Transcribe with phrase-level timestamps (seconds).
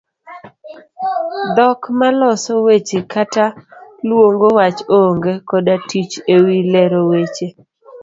[1.55, 3.45] Dhok ma loso weche kata
[4.07, 7.47] luong'o wach onge' koda tich ewi lero weche.